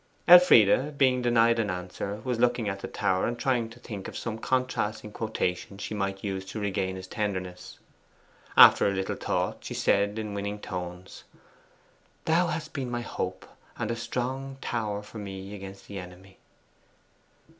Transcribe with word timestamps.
Elfride, 0.27 0.97
being 0.97 1.21
denied 1.21 1.59
an 1.59 1.69
answer, 1.69 2.21
was 2.23 2.39
looking 2.39 2.67
at 2.67 2.79
the 2.79 2.87
tower 2.87 3.27
and 3.27 3.37
trying 3.37 3.69
to 3.69 3.77
think 3.77 4.07
of 4.07 4.17
some 4.17 4.39
contrasting 4.39 5.11
quotation 5.11 5.77
she 5.77 5.93
might 5.93 6.23
use 6.23 6.43
to 6.43 6.59
regain 6.59 6.95
his 6.95 7.05
tenderness. 7.05 7.77
After 8.57 8.87
a 8.87 8.91
little 8.93 9.15
thought 9.15 9.63
she 9.63 9.75
said 9.75 10.17
in 10.17 10.33
winning 10.33 10.57
tones 10.57 11.23
"Thou 12.25 12.47
hast 12.47 12.73
been 12.73 12.89
my 12.89 13.01
hope, 13.01 13.45
and 13.77 13.91
a 13.91 13.95
strong 13.95 14.57
tower 14.59 15.03
for 15.03 15.19
me 15.19 15.53
against 15.53 15.87
the 15.87 15.99
enemy." 15.99 16.39